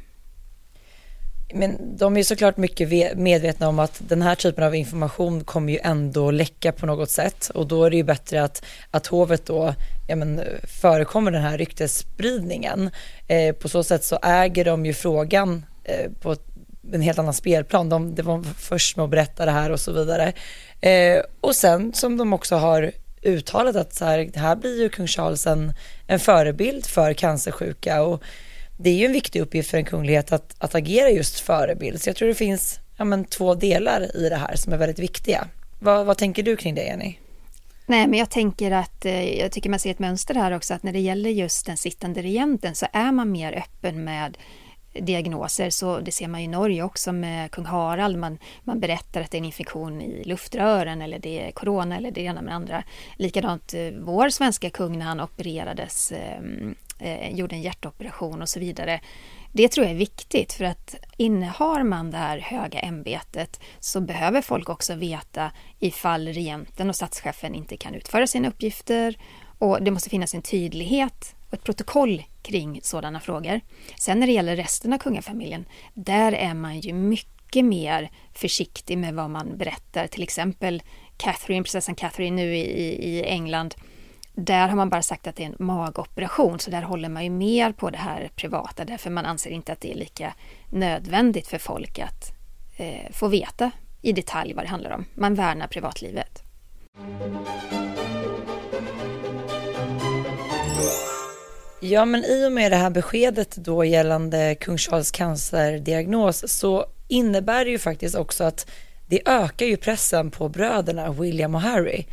Men 1.54 1.96
de 1.96 2.16
är 2.16 2.22
såklart 2.22 2.56
mycket 2.56 3.16
medvetna 3.16 3.68
om 3.68 3.78
att 3.78 4.02
den 4.08 4.22
här 4.22 4.34
typen 4.34 4.64
av 4.64 4.74
information 4.74 5.44
kommer 5.44 5.72
ju 5.72 5.78
ändå 5.82 6.30
läcka 6.30 6.72
på 6.72 6.86
något 6.86 7.10
sätt 7.10 7.50
och 7.54 7.66
då 7.66 7.84
är 7.84 7.90
det 7.90 7.96
ju 7.96 8.02
bättre 8.02 8.42
att, 8.42 8.64
att 8.90 9.06
hovet 9.06 9.46
då 9.46 9.74
ja, 10.08 10.16
men, 10.16 10.42
förekommer 10.80 11.30
den 11.30 11.42
här 11.42 11.58
ryktesspridningen. 11.58 12.90
Eh, 13.28 13.54
på 13.54 13.68
så 13.68 13.84
sätt 13.84 14.04
så 14.04 14.18
äger 14.22 14.64
de 14.64 14.86
ju 14.86 14.94
frågan 14.94 15.66
eh, 15.84 16.10
på 16.20 16.36
en 16.92 17.02
helt 17.02 17.18
annan 17.18 17.34
spelplan. 17.34 17.88
De, 17.88 18.14
det 18.14 18.22
var 18.22 18.42
först 18.42 18.96
med 18.96 19.04
att 19.04 19.10
berätta 19.10 19.44
det 19.44 19.50
här 19.50 19.70
och 19.70 19.80
så 19.80 19.92
vidare. 19.92 20.32
Eh, 20.80 21.22
och 21.40 21.56
sen 21.56 21.92
som 21.92 22.16
de 22.16 22.32
också 22.32 22.56
har 22.56 22.92
uttalat 23.22 23.76
att 23.76 23.94
så 23.94 24.04
här, 24.04 24.30
här 24.34 24.56
blir 24.56 24.82
ju 24.82 24.88
kung 24.88 25.06
Charles 25.06 25.46
en, 25.46 25.72
en 26.06 26.20
förebild 26.20 26.86
för 26.86 27.12
cancersjuka 27.12 28.02
och 28.02 28.22
det 28.76 28.90
är 28.90 28.94
ju 28.94 29.06
en 29.06 29.12
viktig 29.12 29.40
uppgift 29.40 29.70
för 29.70 29.78
en 29.78 29.84
kunglighet 29.84 30.32
att, 30.32 30.54
att 30.58 30.74
agera 30.74 31.10
just 31.10 31.40
förebild. 31.40 32.00
Så 32.00 32.08
jag 32.08 32.16
tror 32.16 32.28
det 32.28 32.34
finns 32.34 32.78
ja, 32.96 33.04
men, 33.04 33.24
två 33.24 33.54
delar 33.54 34.16
i 34.16 34.28
det 34.28 34.36
här 34.36 34.56
som 34.56 34.72
är 34.72 34.76
väldigt 34.76 34.98
viktiga. 34.98 35.48
Vad, 35.78 36.06
vad 36.06 36.18
tänker 36.18 36.42
du 36.42 36.56
kring 36.56 36.74
det 36.74 36.82
Jenny? 36.82 37.18
Nej, 37.86 38.06
men 38.06 38.18
jag 38.18 38.30
tänker 38.30 38.70
att 38.70 39.04
eh, 39.04 39.38
jag 39.38 39.52
tycker 39.52 39.70
man 39.70 39.78
ser 39.78 39.90
ett 39.90 39.98
mönster 39.98 40.34
här 40.34 40.52
också 40.52 40.74
att 40.74 40.82
när 40.82 40.92
det 40.92 41.00
gäller 41.00 41.30
just 41.30 41.66
den 41.66 41.76
sittande 41.76 42.22
regenten 42.22 42.74
så 42.74 42.86
är 42.92 43.12
man 43.12 43.32
mer 43.32 43.52
öppen 43.52 44.04
med 44.04 44.38
diagnoser. 45.00 45.70
Så 45.70 46.00
det 46.00 46.12
ser 46.12 46.28
man 46.28 46.40
i 46.40 46.48
Norge 46.48 46.82
också 46.82 47.12
med 47.12 47.50
kung 47.50 47.64
Harald. 47.64 48.18
Man, 48.18 48.38
man 48.62 48.80
berättar 48.80 49.20
att 49.20 49.30
det 49.30 49.36
är 49.36 49.38
en 49.38 49.44
infektion 49.44 50.02
i 50.02 50.24
luftrören 50.24 51.02
eller 51.02 51.18
det 51.18 51.48
är 51.48 51.50
corona 51.50 51.96
eller 51.96 52.10
det 52.10 52.20
ena 52.20 52.42
med 52.42 52.50
det 52.50 52.56
andra. 52.56 52.82
Likadant 53.16 53.74
eh, 53.74 53.90
vår 53.98 54.28
svenska 54.28 54.70
kung 54.70 54.98
när 54.98 55.06
han 55.06 55.20
opererades, 55.20 56.12
ehm, 56.12 56.74
eh, 56.98 57.34
gjorde 57.34 57.54
en 57.54 57.62
hjärtoperation 57.62 58.42
och 58.42 58.48
så 58.48 58.60
vidare. 58.60 59.00
Det 59.52 59.68
tror 59.68 59.86
jag 59.86 59.94
är 59.94 59.98
viktigt 59.98 60.52
för 60.52 60.64
att 60.64 60.94
innehar 61.16 61.82
man 61.82 62.10
det 62.10 62.16
här 62.16 62.38
höga 62.38 62.78
ämbetet 62.80 63.60
så 63.80 64.00
behöver 64.00 64.40
folk 64.40 64.68
också 64.68 64.94
veta 64.94 65.50
ifall 65.78 66.28
regenten 66.28 66.88
och 66.88 66.96
statschefen 66.96 67.54
inte 67.54 67.76
kan 67.76 67.94
utföra 67.94 68.26
sina 68.26 68.48
uppgifter 68.48 69.16
och 69.58 69.82
det 69.82 69.90
måste 69.90 70.10
finnas 70.10 70.34
en 70.34 70.42
tydlighet 70.42 71.34
och 71.48 71.54
ett 71.54 71.64
protokoll 71.64 72.22
kring 72.42 72.80
sådana 72.82 73.20
frågor. 73.20 73.60
Sen 73.96 74.20
när 74.20 74.26
det 74.26 74.32
gäller 74.32 74.56
resten 74.56 74.92
av 74.92 74.98
kungafamiljen, 74.98 75.64
där 75.94 76.32
är 76.32 76.54
man 76.54 76.80
ju 76.80 76.92
mycket 76.92 77.64
mer 77.64 78.10
försiktig 78.32 78.98
med 78.98 79.14
vad 79.14 79.30
man 79.30 79.56
berättar. 79.56 80.06
Till 80.06 80.22
exempel 80.22 80.82
Catherine, 81.16 81.62
prinsessan 81.62 81.94
Catherine 81.94 82.36
nu 82.42 82.56
i, 82.56 83.08
i 83.08 83.24
England, 83.24 83.74
där 84.34 84.68
har 84.68 84.76
man 84.76 84.90
bara 84.90 85.02
sagt 85.02 85.26
att 85.26 85.36
det 85.36 85.42
är 85.42 85.46
en 85.46 85.66
magoperation, 85.66 86.58
så 86.58 86.70
där 86.70 86.82
håller 86.82 87.08
man 87.08 87.24
ju 87.24 87.30
mer 87.30 87.72
på 87.72 87.90
det 87.90 87.98
här 87.98 88.30
privata, 88.36 88.84
därför 88.84 89.10
man 89.10 89.26
anser 89.26 89.50
inte 89.50 89.72
att 89.72 89.80
det 89.80 89.92
är 89.92 89.94
lika 89.94 90.34
nödvändigt 90.70 91.46
för 91.46 91.58
folk 91.58 91.98
att 91.98 92.32
eh, 92.76 93.12
få 93.12 93.28
veta 93.28 93.70
i 94.02 94.12
detalj 94.12 94.54
vad 94.54 94.64
det 94.64 94.68
handlar 94.68 94.90
om. 94.90 95.04
Man 95.14 95.34
värnar 95.34 95.66
privatlivet. 95.66 96.42
Ja, 101.80 102.04
men 102.04 102.24
i 102.24 102.46
och 102.46 102.52
med 102.52 102.72
det 102.72 102.76
här 102.76 102.90
beskedet 102.90 103.56
då 103.56 103.84
gällande 103.84 104.54
kung 104.54 104.78
Charles 104.78 105.10
cancerdiagnos 105.10 106.52
så 106.52 106.86
innebär 107.08 107.64
det 107.64 107.70
ju 107.70 107.78
faktiskt 107.78 108.14
också 108.14 108.44
att 108.44 108.70
det 109.06 109.28
ökar 109.28 109.66
ju 109.66 109.76
pressen 109.76 110.30
på 110.30 110.48
bröderna 110.48 111.12
William 111.12 111.54
och 111.54 111.60
Harry. 111.60 112.04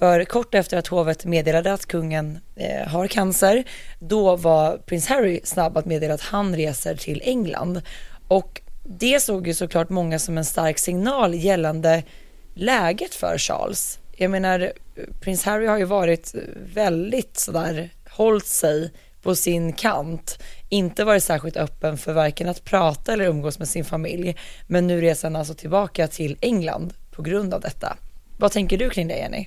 För 0.00 0.24
kort 0.24 0.54
efter 0.54 0.76
att 0.76 0.86
hovet 0.86 1.24
meddelade 1.24 1.72
att 1.72 1.86
kungen 1.86 2.38
eh, 2.56 2.88
har 2.88 3.06
cancer, 3.06 3.64
då 3.98 4.36
var 4.36 4.76
prins 4.76 5.06
Harry 5.06 5.40
snabb 5.44 5.76
att 5.76 5.86
meddela 5.86 6.14
att 6.14 6.20
han 6.20 6.56
reser 6.56 6.96
till 6.96 7.22
England. 7.24 7.82
Och 8.28 8.60
det 8.84 9.20
såg 9.20 9.46
ju 9.46 9.54
såklart 9.54 9.88
många 9.88 10.18
som 10.18 10.38
en 10.38 10.44
stark 10.44 10.78
signal 10.78 11.34
gällande 11.34 12.02
läget 12.54 13.14
för 13.14 13.38
Charles. 13.38 13.98
Jag 14.16 14.30
menar, 14.30 14.72
prins 15.20 15.44
Harry 15.44 15.66
har 15.66 15.78
ju 15.78 15.84
varit 15.84 16.34
väldigt 16.74 17.38
sådär, 17.38 17.90
hållit 18.10 18.46
sig 18.46 18.92
på 19.22 19.34
sin 19.34 19.72
kant, 19.72 20.38
inte 20.68 21.04
varit 21.04 21.24
särskilt 21.24 21.56
öppen 21.56 21.98
för 21.98 22.12
varken 22.12 22.48
att 22.48 22.64
prata 22.64 23.12
eller 23.12 23.24
umgås 23.24 23.58
med 23.58 23.68
sin 23.68 23.84
familj. 23.84 24.36
Men 24.66 24.86
nu 24.86 25.00
reser 25.00 25.28
han 25.28 25.36
alltså 25.36 25.54
tillbaka 25.54 26.08
till 26.08 26.36
England 26.40 26.94
på 27.10 27.22
grund 27.22 27.54
av 27.54 27.60
detta. 27.60 27.96
Vad 28.38 28.52
tänker 28.52 28.78
du 28.78 28.90
kring 28.90 29.08
det 29.08 29.16
Jenny? 29.16 29.46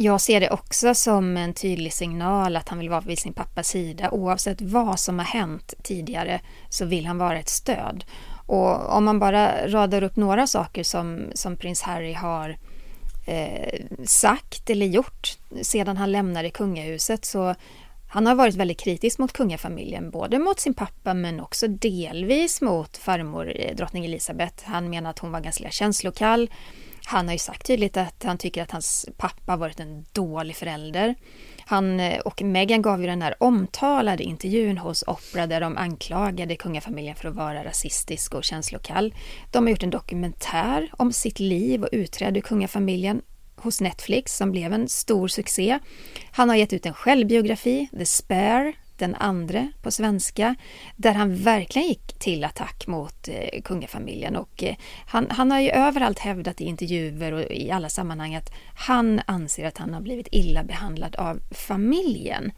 Jag 0.00 0.20
ser 0.20 0.40
det 0.40 0.50
också 0.50 0.94
som 0.94 1.36
en 1.36 1.54
tydlig 1.54 1.92
signal 1.92 2.56
att 2.56 2.68
han 2.68 2.78
vill 2.78 2.90
vara 2.90 3.00
vid 3.00 3.18
sin 3.18 3.32
pappas 3.32 3.68
sida. 3.68 4.10
Oavsett 4.10 4.60
vad 4.60 5.00
som 5.00 5.18
har 5.18 5.26
hänt 5.26 5.74
tidigare 5.82 6.40
så 6.68 6.84
vill 6.84 7.06
han 7.06 7.18
vara 7.18 7.38
ett 7.38 7.48
stöd. 7.48 8.04
Och 8.46 8.96
om 8.96 9.04
man 9.04 9.18
bara 9.18 9.68
radar 9.68 10.02
upp 10.02 10.16
några 10.16 10.46
saker 10.46 10.82
som, 10.82 11.22
som 11.34 11.56
prins 11.56 11.82
Harry 11.82 12.12
har 12.12 12.56
eh, 13.26 13.80
sagt 14.04 14.70
eller 14.70 14.86
gjort 14.86 15.38
sedan 15.62 15.96
han 15.96 16.12
lämnade 16.12 16.50
kungahuset 16.50 17.24
så 17.24 17.54
han 18.08 18.26
har 18.26 18.34
varit 18.34 18.54
väldigt 18.54 18.80
kritisk 18.80 19.18
mot 19.18 19.32
kungafamiljen, 19.32 20.10
både 20.10 20.38
mot 20.38 20.60
sin 20.60 20.74
pappa 20.74 21.14
men 21.14 21.40
också 21.40 21.68
delvis 21.68 22.60
mot 22.60 22.96
farmor 22.96 23.52
eh, 23.56 23.76
drottning 23.76 24.04
Elisabeth. 24.04 24.64
Han 24.64 24.90
menar 24.90 25.10
att 25.10 25.18
hon 25.18 25.32
var 25.32 25.40
ganska 25.40 25.70
känslokall. 25.70 26.50
Han 27.10 27.26
har 27.26 27.32
ju 27.32 27.38
sagt 27.38 27.66
tydligt 27.66 27.96
att 27.96 28.22
han 28.22 28.38
tycker 28.38 28.62
att 28.62 28.70
hans 28.70 29.06
pappa 29.16 29.56
varit 29.56 29.80
en 29.80 30.04
dålig 30.12 30.56
förälder. 30.56 31.14
Han 31.60 32.00
eh, 32.00 32.18
och 32.18 32.42
Meghan 32.42 32.82
gav 32.82 33.00
ju 33.00 33.06
den 33.06 33.22
här 33.22 33.34
omtalade 33.42 34.22
intervjun 34.22 34.78
hos 34.78 35.04
Oprah 35.06 35.48
där 35.48 35.60
de 35.60 35.76
anklagade 35.76 36.56
kungafamiljen 36.56 37.16
för 37.16 37.28
att 37.28 37.34
vara 37.34 37.64
rasistisk 37.64 38.34
och 38.34 38.44
känslokall. 38.44 39.14
De 39.50 39.64
har 39.64 39.70
gjort 39.70 39.82
en 39.82 39.90
dokumentär 39.90 40.90
om 40.92 41.12
sitt 41.12 41.40
liv 41.40 41.82
och 41.82 41.88
utträde 41.92 42.38
ur 42.38 42.42
kungafamiljen 42.42 43.22
hos 43.56 43.80
Netflix 43.80 44.36
som 44.36 44.50
blev 44.50 44.72
en 44.72 44.88
stor 44.88 45.28
succé. 45.28 45.78
Han 46.32 46.48
har 46.48 46.56
gett 46.56 46.72
ut 46.72 46.86
en 46.86 46.94
självbiografi, 46.94 47.88
The 47.98 48.06
Spare, 48.06 48.72
den 48.98 49.14
andra 49.14 49.72
på 49.82 49.90
svenska, 49.90 50.54
där 50.96 51.12
han 51.12 51.36
verkligen 51.36 51.88
gick 51.88 52.18
till 52.18 52.44
attack 52.44 52.86
mot 52.86 53.28
eh, 53.28 53.62
kungafamiljen. 53.62 54.36
Och, 54.36 54.62
eh, 54.62 54.76
han, 55.06 55.26
han 55.30 55.50
har 55.50 55.60
ju 55.60 55.70
överallt 55.70 56.18
hävdat 56.18 56.60
i 56.60 56.64
intervjuer 56.64 57.32
och 57.32 57.42
i 57.42 57.70
alla 57.70 57.88
sammanhang 57.88 58.34
att 58.34 58.52
han 58.74 59.20
anser 59.26 59.64
att 59.64 59.78
han 59.78 59.94
har 59.94 60.00
blivit 60.00 60.28
illa 60.32 60.64
behandlad 60.64 61.16
av 61.16 61.40
familjen. 61.50 62.52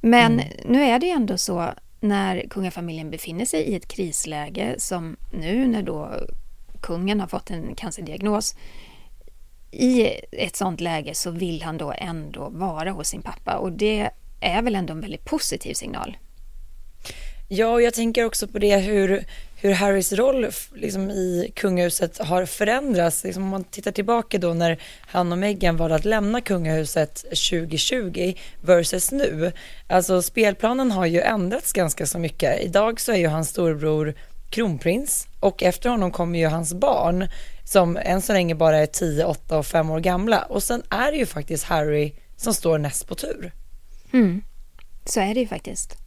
Men 0.00 0.32
mm. 0.32 0.46
nu 0.64 0.82
är 0.82 0.98
det 0.98 1.10
ändå 1.10 1.38
så 1.38 1.72
när 2.00 2.48
kungafamiljen 2.50 3.10
befinner 3.10 3.44
sig 3.44 3.62
i 3.62 3.74
ett 3.74 3.88
krisläge 3.88 4.74
som 4.78 5.16
nu 5.32 5.68
när 5.68 5.82
då 5.82 6.10
kungen 6.80 7.20
har 7.20 7.26
fått 7.26 7.50
en 7.50 7.74
cancerdiagnos 7.74 8.54
i 9.70 10.10
ett 10.32 10.56
sånt 10.56 10.80
läge 10.80 11.14
så 11.14 11.30
vill 11.30 11.62
han 11.62 11.78
då 11.78 11.92
ändå 11.96 12.48
vara 12.48 12.90
hos 12.90 13.08
sin 13.08 13.22
pappa 13.22 13.56
och 13.56 13.72
det 13.72 14.10
är 14.40 14.62
väl 14.62 14.74
ändå 14.74 14.92
en 14.92 15.00
väldigt 15.00 15.24
positiv 15.24 15.74
signal. 15.74 16.16
Ja, 17.50 17.72
och 17.72 17.82
jag 17.82 17.94
tänker 17.94 18.24
också 18.24 18.48
på 18.48 18.58
det 18.58 18.76
hur, 18.76 19.24
hur 19.56 19.72
Harrys 19.72 20.12
roll 20.12 20.48
liksom, 20.74 21.10
i 21.10 21.52
kungahuset 21.56 22.18
har 22.18 22.46
förändrats. 22.46 23.24
Liksom, 23.24 23.42
om 23.42 23.48
man 23.48 23.64
tittar 23.64 23.92
tillbaka 23.92 24.38
då 24.38 24.54
när 24.54 24.78
han 25.00 25.32
och 25.32 25.38
Meghan 25.38 25.76
valde 25.76 25.96
att 25.96 26.04
lämna 26.04 26.40
kungahuset 26.40 27.14
2020 27.14 28.34
versus 28.60 29.12
nu. 29.12 29.52
Alltså 29.86 30.22
spelplanen 30.22 30.90
har 30.90 31.06
ju 31.06 31.20
ändrats 31.20 31.72
ganska 31.72 32.06
så 32.06 32.18
mycket. 32.18 32.60
Idag 32.60 33.00
så 33.00 33.12
är 33.12 33.16
ju 33.16 33.26
hans 33.26 33.48
storbror 33.48 34.14
kronprins 34.50 35.26
och 35.40 35.62
efter 35.62 35.90
honom 35.90 36.10
kommer 36.10 36.38
ju 36.38 36.46
hans 36.46 36.74
barn 36.74 37.28
som 37.64 37.96
än 37.96 38.22
så 38.22 38.32
länge 38.32 38.54
bara 38.54 38.78
är 38.78 38.86
10, 38.86 39.24
8 39.24 39.58
och 39.58 39.66
5 39.66 39.90
år 39.90 40.00
gamla. 40.00 40.42
Och 40.42 40.62
sen 40.62 40.82
är 40.90 41.12
det 41.12 41.18
ju 41.18 41.26
faktiskt 41.26 41.64
Harry 41.64 42.12
som 42.36 42.54
står 42.54 42.78
näst 42.78 43.08
på 43.08 43.14
tur. 43.14 43.52
Mm. 44.12 44.42
Så 45.04 45.20
är 45.20 45.34
det 45.34 45.40
ju 45.40 45.46
faktiskt. 45.46 45.98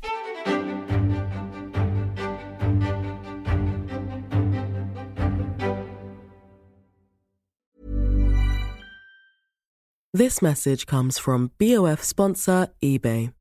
This 10.14 10.42
message 10.42 10.86
comes 10.86 11.18
from 11.18 11.52
BOF 11.58 12.04
sponsor 12.04 12.68
eBay. 12.84 13.34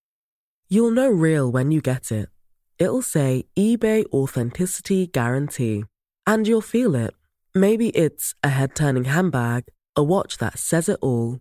You'll 0.68 0.92
know 0.92 1.08
real 1.10 1.50
when 1.50 1.72
you 1.72 1.80
get 1.80 2.12
it. 2.12 2.28
It'll 2.78 3.02
say 3.02 3.44
eBay 3.58 4.04
Authenticity 4.12 5.08
Guarantee. 5.08 5.84
And 6.26 6.46
you'll 6.46 6.60
feel 6.60 6.94
it. 6.94 7.12
Maybe 7.54 7.88
it's 7.88 8.34
a 8.44 8.50
head 8.50 8.76
turning 8.76 9.04
handbag, 9.04 9.64
a 9.96 10.04
watch 10.04 10.38
that 10.38 10.58
says 10.60 10.88
it 10.88 10.98
all, 11.02 11.40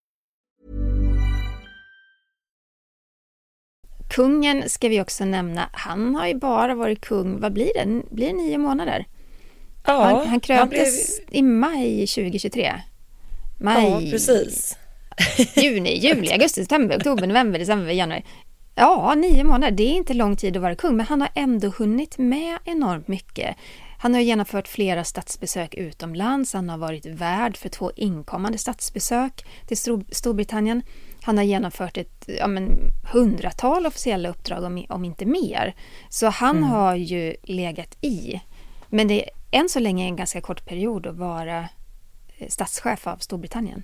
Kungen 4.11 4.69
ska 4.69 4.87
vi 4.87 5.01
också 5.01 5.25
nämna, 5.25 5.69
han 5.73 6.15
har 6.15 6.27
ju 6.27 6.35
bara 6.35 6.75
varit 6.75 7.01
kung, 7.01 7.39
vad 7.39 7.53
blir 7.53 7.71
det, 7.75 8.01
blir 8.15 8.27
det 8.27 8.33
nio 8.33 8.57
månader? 8.57 9.05
Ja, 9.85 10.03
han, 10.03 10.27
han 10.27 10.39
kröntes 10.39 11.19
blev... 11.27 11.39
i 11.39 11.41
maj 11.41 12.07
2023. 12.07 12.73
Maj, 13.59 13.89
Ja, 14.05 14.11
precis. 14.11 14.77
juni, 15.55 15.97
juli, 15.97 16.31
augusti, 16.31 16.61
september, 16.61 16.97
oktober, 16.97 17.27
november, 17.27 17.59
december, 17.59 17.91
januari. 17.91 18.23
Ja, 18.75 19.13
nio 19.15 19.43
månader, 19.43 19.71
det 19.71 19.83
är 19.83 19.93
inte 19.93 20.13
lång 20.13 20.35
tid 20.35 20.57
att 20.57 20.61
vara 20.61 20.75
kung, 20.75 20.97
men 20.97 21.05
han 21.05 21.21
har 21.21 21.29
ändå 21.35 21.67
hunnit 21.77 22.17
med 22.17 22.57
enormt 22.65 23.07
mycket. 23.07 23.55
Han 23.97 24.13
har 24.13 24.21
genomfört 24.21 24.67
flera 24.67 25.03
statsbesök 25.03 25.75
utomlands, 25.75 26.53
han 26.53 26.69
har 26.69 26.77
varit 26.77 27.05
värd 27.05 27.57
för 27.57 27.69
två 27.69 27.91
inkommande 27.95 28.57
statsbesök 28.57 29.45
till 29.67 29.77
Stor 29.77 30.03
Storbritannien. 30.11 30.81
Han 31.23 31.37
har 31.37 31.43
genomfört 31.43 31.97
ett 31.97 32.23
ja, 32.39 32.47
men, 32.47 32.91
hundratal 33.13 33.85
officiella 33.85 34.29
uppdrag, 34.29 34.63
om, 34.63 34.85
om 34.89 35.05
inte 35.05 35.25
mer. 35.25 35.75
Så 36.09 36.27
han 36.27 36.57
Mm. 36.57 36.69
har 36.69 36.95
ju 36.95 37.35
legat 37.43 37.97
i. 38.01 38.41
Men 38.89 39.07
det 39.07 39.23
är 39.23 39.29
än 39.51 39.69
så 39.69 39.79
länge 39.79 40.05
en 40.05 40.15
ganska 40.15 40.41
kort 40.41 40.65
period 40.65 41.07
att 41.07 41.15
vara 41.15 41.69
eh, 42.37 42.47
statschef 42.49 43.07
av 43.07 43.17
Storbritannien. 43.17 43.83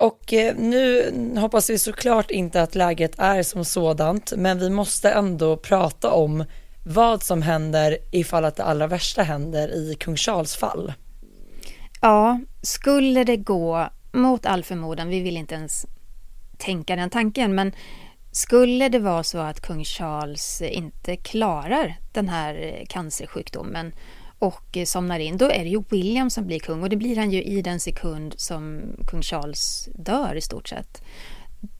Och 0.00 0.32
eh, 0.32 0.56
nu 0.56 1.12
hoppas 1.36 1.70
vi 1.70 1.78
såklart 1.78 2.30
inte 2.30 2.62
att 2.62 2.74
läget 2.74 3.18
är 3.18 3.42
som 3.42 3.64
sådant, 3.64 4.32
men 4.36 4.58
vi 4.58 4.70
måste 4.70 5.10
ändå 5.10 5.56
prata 5.56 6.10
om 6.12 6.44
vad 6.86 7.22
som 7.22 7.42
händer 7.42 7.98
ifall 8.12 8.44
att 8.44 8.56
det 8.56 8.64
allra 8.64 8.86
värsta 8.86 9.22
händer 9.22 9.68
i 9.68 9.94
kung 10.00 10.16
Charles 10.16 10.56
fall. 10.56 10.92
Ja, 12.00 12.40
skulle 12.62 13.24
det 13.24 13.36
gå 13.36 13.88
mot 14.12 14.46
all 14.46 14.64
förmodan, 14.64 15.08
vi 15.08 15.20
vill 15.20 15.36
inte 15.36 15.54
ens 15.54 15.86
tänka 16.62 16.96
den 16.96 17.10
tanken, 17.10 17.54
men 17.54 17.72
skulle 18.32 18.88
det 18.88 18.98
vara 18.98 19.22
så 19.22 19.38
att 19.38 19.60
kung 19.60 19.84
Charles 19.84 20.62
inte 20.62 21.16
klarar 21.16 21.96
den 22.12 22.28
här 22.28 22.54
eh, 22.54 22.86
cancersjukdomen 22.88 23.92
och 24.38 24.76
eh, 24.76 24.84
somnar 24.84 25.18
in, 25.18 25.36
då 25.36 25.50
är 25.50 25.64
det 25.64 25.70
ju 25.70 25.82
William 25.90 26.30
som 26.30 26.46
blir 26.46 26.58
kung 26.58 26.82
och 26.82 26.88
det 26.88 26.96
blir 26.96 27.16
han 27.16 27.30
ju 27.30 27.42
i 27.42 27.62
den 27.62 27.80
sekund 27.80 28.34
som 28.36 28.82
kung 29.06 29.22
Charles 29.22 29.88
dör 29.94 30.34
i 30.34 30.40
stort 30.40 30.68
sett. 30.68 31.02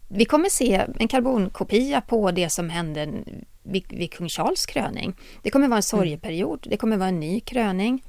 Vi 0.09 0.25
kommer 0.25 0.49
se 0.49 0.87
en 0.99 1.09
karbonkopia 1.09 2.01
på 2.01 2.31
det 2.31 2.51
som 2.51 2.71
hände 2.71 3.09
vid, 3.63 3.85
vid 3.89 4.13
kung 4.13 4.29
Charles 4.29 4.67
kröning. 4.67 5.15
Det 5.43 5.51
kommer 5.51 5.69
vara 5.69 5.77
en 5.77 5.83
sorgeperiod, 5.83 6.67
det 6.71 6.77
kommer 6.77 6.97
vara 6.97 7.09
en 7.09 7.21
ny 7.21 7.41
kröning. 7.41 8.03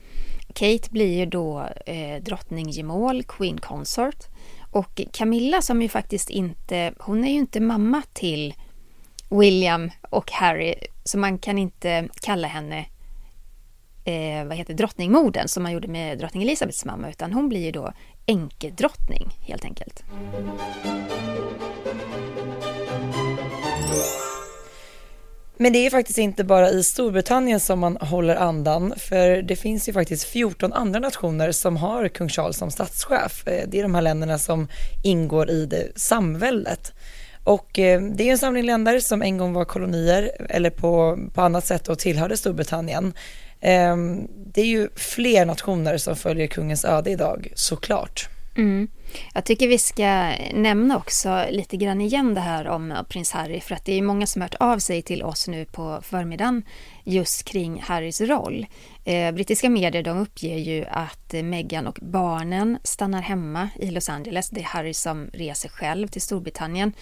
Kate 0.54 0.90
blir 0.92 1.18
ju 1.18 1.26
då 1.26 1.68
eh, 1.86 2.24
drottning 2.24 2.70
gemål, 2.70 3.24
Queen 3.24 3.58
Consort. 3.58 4.28
Och 4.74 5.02
Camilla 5.12 5.62
som 5.62 5.82
ju 5.82 5.90
faktiskt 5.90 6.30
inte, 6.30 6.94
hon 7.00 7.24
är 7.24 7.32
ju 7.32 7.38
inte 7.38 7.60
mamma 7.60 8.02
till 8.14 8.54
William 9.30 9.92
och 10.10 10.32
Harry, 10.32 10.76
så 11.04 11.18
man 11.18 11.38
kan 11.38 11.58
inte 11.58 12.10
kalla 12.22 12.48
henne 12.48 12.86
eh, 14.06 14.46
vad 14.46 14.58
heter 14.58 14.74
drottningmodern 14.74 15.48
som 15.48 15.64
man 15.64 15.72
gjorde 15.72 15.88
med 15.88 16.20
drottning 16.20 16.44
Elisabeths 16.44 16.86
mamma, 16.86 17.10
utan 17.10 17.34
hon 17.34 17.50
blir 17.50 17.66
ju 17.66 17.72
då 17.72 17.94
änkedrottning 18.26 19.30
helt 19.42 19.66
enkelt. 19.66 20.04
Men 25.64 25.74
det 25.74 25.86
är 25.86 25.90
faktiskt 25.90 26.18
inte 26.18 26.44
bara 26.44 26.70
i 26.70 26.84
Storbritannien 26.84 27.60
som 27.60 27.80
man 27.80 27.98
håller 27.98 28.36
andan, 28.36 28.94
för 28.98 29.42
det 29.42 29.56
finns 29.56 29.90
ju 29.90 29.94
faktiskt 29.94 30.24
14 30.24 30.74
andra 30.74 31.00
nationer 31.00 31.52
som 31.52 31.78
har 31.78 32.08
kung 32.08 32.30
Charles 32.30 32.58
som 32.58 32.72
statschef. 32.72 33.48
Eh, 33.48 33.68
det 33.68 33.80
är 33.80 33.84
de 33.84 33.96
här 33.96 34.02
länderna 34.02 34.38
som 34.38 34.68
ingår 35.04 35.50
i 35.50 35.66
det 35.66 35.92
samväldet. 35.96 36.94
Och 37.44 37.80
eh, 37.80 38.02
det 38.02 38.28
är 38.28 38.32
en 38.32 38.38
samling 38.38 38.66
länder 38.66 39.00
som 39.00 39.22
en 39.22 39.38
gång 39.38 39.54
var 39.54 39.66
kolonier 39.66 40.32
eller 40.50 40.70
på, 40.70 41.20
på 41.34 41.42
annat 41.42 41.66
sätt 41.66 41.88
och 41.88 42.00
tillhörde 42.00 42.38
Storbritannien. 42.38 43.14
Ehm, 43.62 44.28
det 44.54 44.62
är 44.62 44.66
ju 44.66 44.90
fler 44.96 45.46
nationer 45.46 45.98
som 45.98 46.16
följer 46.16 46.48
kungens 46.48 46.86
öde 46.86 47.12
idag, 47.12 47.52
såklart. 47.56 48.30
Mm. 48.56 48.88
Jag 49.34 49.46
tycker 49.46 49.68
vi 49.68 49.78
ska 49.78 50.36
nämna 50.54 50.98
också 50.98 51.46
lite 51.50 51.78
grann 51.78 52.02
igen 52.02 52.34
det 52.34 52.42
här 52.42 52.68
om 52.68 53.06
prins 53.10 53.32
Harry 53.32 53.60
för 53.60 53.76
att 53.76 53.86
det 53.86 53.94
är 53.94 54.02
många 54.02 54.28
som 54.28 54.42
har 54.42 54.50
hört 54.50 54.56
av 54.60 54.80
sig 54.80 55.02
till 55.02 55.24
oss 55.24 55.48
nu 55.48 55.66
på 55.66 56.00
förmiddagen 56.04 56.64
just 57.04 57.44
kring 57.44 57.82
Harrys 57.82 58.22
roll. 58.22 58.66
Eh, 59.06 59.32
brittiska 59.32 59.70
medier 59.70 60.04
de 60.04 60.18
uppger 60.18 60.58
ju 60.58 60.86
att 60.86 61.34
Meghan 61.44 61.88
och 61.88 62.00
barnen 62.02 62.78
stannar 62.84 63.22
hemma 63.22 63.70
i 63.80 63.92
Los 63.92 64.10
Angeles. 64.10 64.50
Det 64.50 64.60
är 64.60 64.66
Harry 64.66 64.94
som 64.94 65.30
reser 65.34 65.70
själv 65.70 66.08
till 66.08 66.22
Storbritannien. 66.22 66.94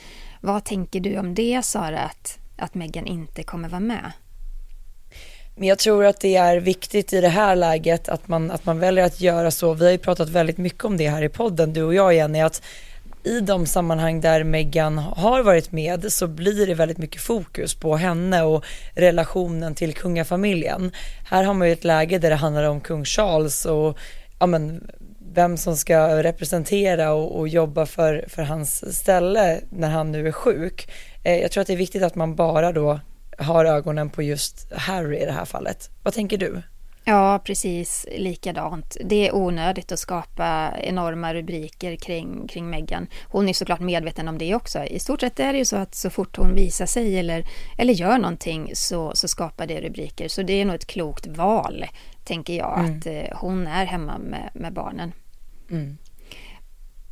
Vad 0.41 0.63
tänker 0.63 0.99
du 0.99 1.17
om 1.17 1.35
det 1.35 1.65
Sara, 1.65 1.99
att, 1.99 2.39
att 2.57 2.75
Meghan 2.75 3.05
inte 3.05 3.43
kommer 3.43 3.69
vara 3.69 3.79
med? 3.79 4.11
Men 5.55 5.67
jag 5.67 5.79
tror 5.79 6.05
att 6.05 6.19
det 6.19 6.35
är 6.35 6.57
viktigt 6.57 7.13
i 7.13 7.21
det 7.21 7.29
här 7.29 7.55
läget 7.55 8.09
att 8.09 8.27
man, 8.27 8.51
att 8.51 8.65
man 8.65 8.79
väljer 8.79 9.05
att 9.05 9.21
göra 9.21 9.51
så. 9.51 9.73
Vi 9.73 9.85
har 9.85 9.91
ju 9.91 9.97
pratat 9.97 10.29
väldigt 10.29 10.57
mycket 10.57 10.85
om 10.85 10.97
det 10.97 11.09
här 11.09 11.23
i 11.23 11.29
podden, 11.29 11.73
du 11.73 11.83
och 11.83 11.93
jag 11.93 12.13
Jenny, 12.13 12.41
att 12.41 12.61
i 13.23 13.39
de 13.39 13.65
sammanhang 13.65 14.21
där 14.21 14.43
Meghan 14.43 14.97
har 14.97 15.43
varit 15.43 15.71
med 15.71 16.13
så 16.13 16.27
blir 16.27 16.67
det 16.67 16.73
väldigt 16.73 16.97
mycket 16.97 17.21
fokus 17.21 17.75
på 17.75 17.95
henne 17.95 18.43
och 18.43 18.65
relationen 18.95 19.75
till 19.75 19.93
kungafamiljen. 19.93 20.91
Här 21.29 21.43
har 21.43 21.53
man 21.53 21.67
ju 21.67 21.73
ett 21.73 21.83
läge 21.83 22.17
där 22.17 22.29
det 22.29 22.35
handlar 22.35 22.63
om 22.63 22.81
kung 22.81 23.05
Charles 23.05 23.65
och 23.65 23.97
ja, 24.39 24.45
men, 24.45 24.91
vem 25.33 25.57
som 25.57 25.77
ska 25.77 26.23
representera 26.23 27.13
och, 27.13 27.39
och 27.39 27.47
jobba 27.47 27.85
för, 27.85 28.25
för 28.27 28.43
hans 28.43 28.95
ställe 28.97 29.59
när 29.69 29.89
han 29.89 30.11
nu 30.11 30.27
är 30.27 30.31
sjuk. 30.31 30.91
Eh, 31.23 31.41
jag 31.41 31.51
tror 31.51 31.61
att 31.61 31.67
det 31.67 31.73
är 31.73 31.77
viktigt 31.77 32.03
att 32.03 32.15
man 32.15 32.35
bara 32.35 32.71
då 32.71 32.99
har 33.41 33.65
ögonen 33.65 34.09
på 34.09 34.21
just 34.23 34.71
Harry 34.73 35.17
i 35.17 35.25
det 35.25 35.31
här 35.31 35.45
fallet. 35.45 35.89
Vad 36.03 36.13
tänker 36.13 36.37
du? 36.37 36.61
Ja, 37.03 37.41
precis 37.45 38.05
likadant. 38.17 38.97
Det 39.05 39.27
är 39.27 39.35
onödigt 39.35 39.91
att 39.91 39.99
skapa 39.99 40.73
enorma 40.81 41.33
rubriker 41.33 41.95
kring, 41.95 42.47
kring 42.47 42.69
Meghan. 42.69 43.07
Hon 43.27 43.49
är 43.49 43.53
såklart 43.53 43.79
medveten 43.79 44.27
om 44.27 44.37
det 44.37 44.55
också. 44.55 44.83
I 44.83 44.99
stort 44.99 45.19
sett 45.21 45.39
är 45.39 45.53
det 45.53 45.59
ju 45.59 45.65
så 45.65 45.75
att 45.75 45.95
så 45.95 46.09
fort 46.09 46.37
hon 46.37 46.55
visar 46.55 46.85
sig 46.85 47.19
eller, 47.19 47.45
eller 47.77 47.93
gör 47.93 48.17
någonting 48.17 48.71
så, 48.73 49.11
så 49.15 49.27
skapar 49.27 49.67
det 49.67 49.81
rubriker. 49.81 50.27
Så 50.27 50.41
det 50.41 50.53
är 50.53 50.65
nog 50.65 50.75
ett 50.75 50.87
klokt 50.87 51.27
val, 51.27 51.85
tänker 52.23 52.53
jag, 52.53 52.79
Mm. 52.79 52.97
att 52.97 53.05
eh, 53.05 53.37
hon 53.37 53.67
är 53.67 53.85
hemma 53.85 54.17
med, 54.17 54.49
med 54.53 54.73
barnen. 54.73 55.11
Mm. 55.71 55.97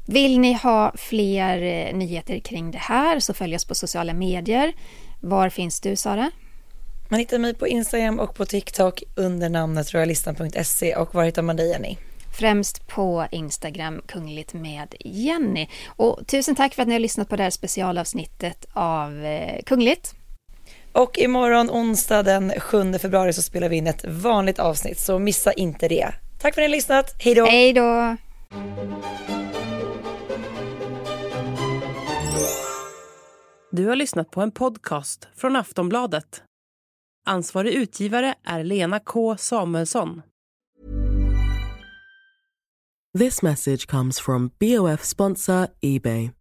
Vill 0.08 0.40
ni 0.40 0.54
ha 0.54 0.94
fler 0.96 1.62
eh, 1.62 1.96
nyheter 1.98 2.40
kring 2.40 2.72
det 2.72 2.78
här 2.78 3.20
så 3.20 3.34
följ 3.34 3.56
oss 3.56 3.66
på 3.66 3.76
sociala 3.76 4.14
medier. 4.14 4.74
Var 5.20 5.50
finns 5.50 5.80
du, 5.80 5.96
Sara? 5.96 6.32
Man 7.10 7.20
hittar 7.20 7.38
mig 7.40 7.54
på 7.54 7.68
Instagram 7.68 8.20
och 8.20 8.36
på 8.36 8.46
TikTok 8.46 9.04
under 9.16 9.50
namnet 9.50 9.94
royalistan.se 9.94 10.96
och 10.96 11.16
var 11.16 11.24
hittar 11.24 11.42
man 11.42 11.56
dig 11.56 11.70
Jenny? 11.70 11.98
Främst 12.40 12.88
på 12.88 13.28
Instagram, 13.32 14.02
Kungligt 14.08 14.54
med 14.54 14.96
Jenny. 15.00 15.68
Och 15.88 16.20
tusen 16.28 16.56
tack 16.56 16.74
för 16.74 16.82
att 16.82 16.88
ni 16.88 16.94
har 16.94 17.00
lyssnat 17.00 17.30
på 17.30 17.36
det 17.36 17.44
här 17.44 17.50
specialavsnittet 17.50 18.66
av 18.74 19.26
eh, 19.26 19.62
Kungligt. 19.66 20.14
Och 20.92 21.18
imorgon 21.18 21.70
onsdag 21.70 22.24
den 22.24 22.54
7 22.60 22.94
februari 22.94 23.34
så 23.34 23.42
spelar 23.42 23.70
vi 23.70 23.76
in 23.76 23.88
ett 23.88 24.06
vanligt 24.06 24.60
avsnitt 24.60 25.00
så 25.00 25.20
missa 25.20 25.54
inte 25.54 25.88
det. 25.88 26.14
Tack 26.42 26.56
för 26.56 26.62
att 26.62 26.68
ni 26.68 26.72
har 26.72 26.78
lyssnat, 26.78 27.16
hej 27.20 27.36
då! 27.36 27.46
Hej 27.46 27.74
då! 27.74 28.18
Du 33.72 33.88
har 33.88 33.96
lyssnat 33.96 34.32
på 34.32 34.42
en 34.42 34.52
podcast 34.52 35.28
från 35.36 35.56
Aftonbladet. 35.56 36.44
Ansvarig 37.26 37.74
utgivare 37.74 38.36
är 38.44 38.64
Lena 38.64 39.00
K 39.00 39.38
Samuelsson. 39.38 40.22
This 43.18 43.42
message 43.42 43.88
comes 43.88 44.20
from 44.20 44.52
BOF 44.60 45.04
sponsor 45.04 45.68
eBay. 45.82 46.32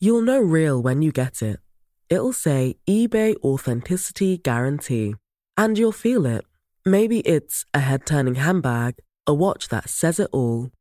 You'll 0.00 0.24
know 0.24 0.52
real 0.52 0.82
when 0.82 1.02
you 1.02 1.12
get 1.12 1.42
it. 1.42 1.60
It'll 2.08 2.34
say 2.34 2.74
eBay 2.86 3.34
Authenticity 3.42 4.36
Guarantee. 4.36 5.14
And 5.60 5.78
you'll 5.78 5.92
feel 5.92 6.26
it. 6.26 6.44
Maybe 6.84 7.20
it's 7.20 7.64
a 7.74 7.78
head 7.78 8.06
turning 8.06 8.34
handbag, 8.34 8.94
a 9.26 9.34
watch 9.34 9.68
that 9.68 9.90
says 9.90 10.20
it 10.20 10.28
all, 10.32 10.70